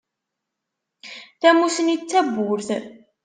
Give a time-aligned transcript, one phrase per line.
[1.39, 2.67] Tamussni d tawwurt.